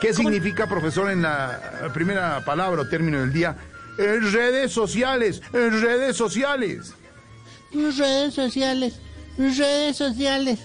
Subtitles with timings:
[0.00, 3.56] ¿Qué significa, profesor, en la primera palabra o término del día?
[3.98, 6.94] En redes sociales, en redes sociales.
[7.72, 9.00] Redes sociales,
[9.36, 10.60] redes sociales.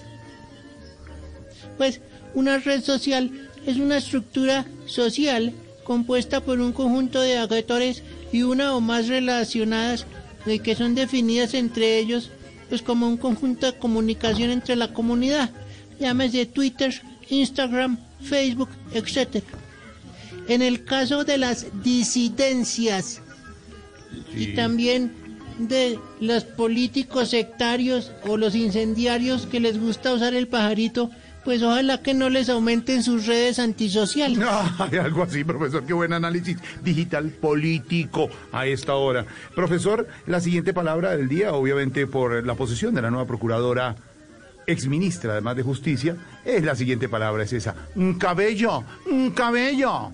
[1.76, 2.00] Pues
[2.34, 8.76] una red social es una estructura social compuesta por un conjunto de actores y una
[8.76, 10.06] o más relacionadas
[10.46, 12.30] de que son definidas entre ellos
[12.68, 15.50] pues como un conjunto de comunicación entre la comunidad.
[15.98, 19.42] Llámese Twitter, Instagram, Facebook, etc.
[20.48, 23.20] En el caso de las disidencias
[24.34, 25.12] y también
[25.58, 31.10] de los políticos sectarios o los incendiarios que les gusta usar el pajarito,
[31.44, 34.38] pues ojalá que no les aumenten sus redes antisociales.
[34.78, 39.26] Ay, algo así, profesor, qué buen análisis digital político a esta hora.
[39.54, 43.96] Profesor, la siguiente palabra del día, obviamente por la posición de la nueva procuradora
[44.66, 47.74] exministra, además de justicia, es la siguiente palabra, es esa.
[47.94, 50.12] Un cabello, un cabello.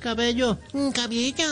[0.00, 1.46] Cabello, un cabello.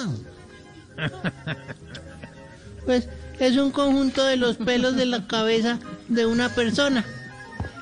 [2.85, 7.05] Pues es un conjunto de los pelos de la cabeza de una persona.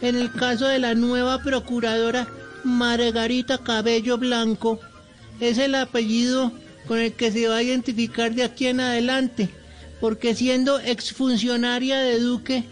[0.01, 2.29] En el caso de la nueva procuradora
[2.65, 4.81] Margarita Cabello Blanco,
[5.41, 6.53] es el apellido
[6.87, 9.49] con el que se va a identificar de aquí en adelante,
[10.01, 12.65] porque siendo exfuncionaria de Duque,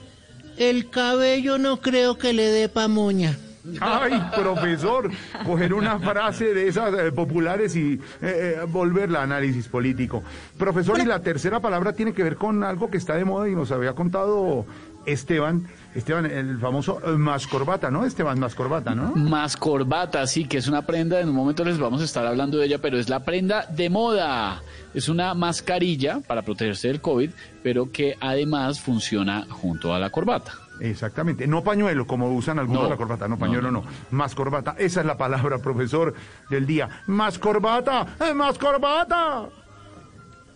[0.58, 3.36] el cabello no creo que le dé pamoña.
[3.80, 5.10] Ay, profesor,
[5.44, 10.22] coger una frase de esas eh, populares y eh, eh, volverla a análisis político.
[10.56, 13.54] Profesor, y la tercera palabra tiene que ver con algo que está de moda y
[13.54, 14.64] nos había contado
[15.12, 15.66] Esteban.
[15.94, 18.04] Esteban, el famoso mascorbata, ¿no?
[18.04, 19.14] Esteban, mascorbata, ¿no?
[19.16, 22.66] Mascorbata, sí, que es una prenda, en un momento les vamos a estar hablando de
[22.66, 24.62] ella, pero es la prenda de moda.
[24.94, 27.30] Es una mascarilla para protegerse del COVID,
[27.62, 30.52] pero que además funciona junto a la corbata.
[30.80, 35.00] Exactamente, no pañuelo, como usan algunos de la corbata, no pañuelo no, más corbata, esa
[35.00, 36.14] es la palabra, profesor,
[36.50, 36.88] del día.
[37.06, 39.48] Más corbata, eh, más corbata.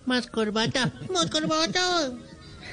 [0.07, 2.13] Más corbata, más corbata.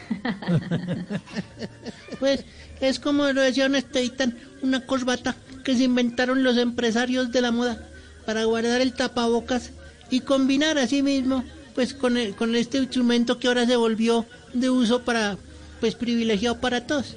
[2.20, 2.46] pues
[2.82, 7.88] es como lo decían Esteitan, una corbata que se inventaron los empresarios de la moda
[8.26, 9.72] para guardar el tapabocas
[10.10, 11.44] y combinar así mismo
[11.76, 15.38] pues con, el, con este instrumento que ahora se volvió de uso para
[15.80, 17.16] pues privilegiado para todos.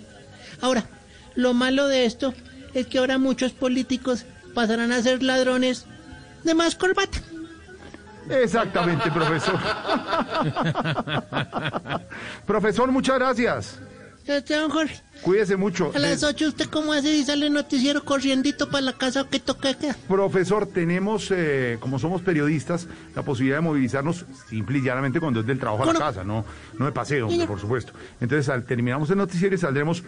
[0.61, 0.89] Ahora,
[1.35, 2.35] lo malo de esto
[2.75, 4.25] es que ahora muchos políticos
[4.55, 5.87] pasarán a ser ladrones
[6.45, 7.21] de más corbata.
[8.33, 9.59] Exactamente, profesor.
[12.47, 13.79] profesor, muchas gracias.
[14.71, 15.01] Jorge.
[15.23, 15.93] Cuídese mucho.
[15.95, 19.29] A las 8 usted cómo hace y sale el noticiero corriendito para la casa o
[19.29, 19.71] qué toca
[20.09, 25.47] Profesor, tenemos, eh, como somos periodistas, la posibilidad de movilizarnos simple y llanamente cuando es
[25.47, 26.45] del trabajo a la casa, no,
[26.79, 27.93] no de paseo, por supuesto.
[28.21, 30.03] Entonces, al terminamos el noticiero y saldremos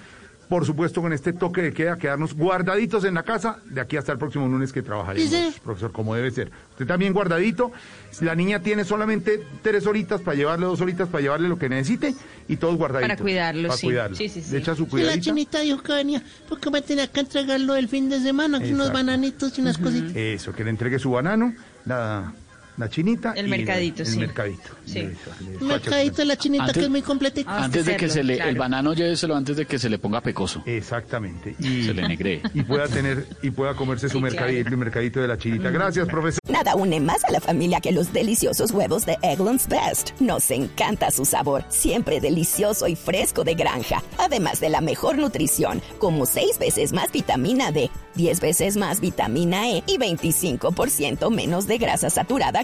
[0.49, 4.13] por supuesto, con este toque de queda, quedarnos guardaditos en la casa de aquí hasta
[4.13, 6.51] el próximo lunes que trabajaremos, profesor, como debe ser.
[6.71, 7.73] Usted también guardadito.
[8.21, 12.15] La niña tiene solamente tres horitas para llevarle, dos horitas para llevarle lo que necesite
[12.49, 13.09] y todos guardaditos.
[13.09, 13.87] Para cuidarlo, para sí.
[13.87, 14.17] Cuidarlo.
[14.17, 14.53] Sí, sí, sí.
[14.53, 15.17] Le echa su cuidadita.
[15.17, 18.93] la chinita dijo que venía porque me tenía que entregarlo el fin de semana, unos
[18.93, 20.15] bananitos y unas cositas.
[20.15, 22.33] Eso, que le entregue su banano, la
[22.77, 23.33] la chinita.
[23.37, 24.15] El mercadito, sí.
[24.15, 24.71] El mercadito.
[24.85, 24.99] Sí.
[24.99, 27.51] El mercadito de la chinita que es muy completito.
[27.51, 30.63] antes de que se le, el banano lléveselo antes de que se le ponga pecoso.
[30.67, 31.55] Exactamente.
[31.59, 32.43] Y, se le negre.
[32.53, 35.71] Y pueda tener, y pueda comerse su mercadito, el mercadito de la chinita.
[35.71, 36.41] Gracias, profesor.
[36.49, 40.11] Nada une más a la familia que los deliciosos huevos de Eggland's Best.
[40.21, 45.81] Nos encanta su sabor, siempre delicioso y fresco de granja, además de la mejor nutrición,
[45.99, 51.79] como 6 veces más vitamina D, 10 veces más vitamina E y 25% menos de
[51.79, 52.64] grasa saturada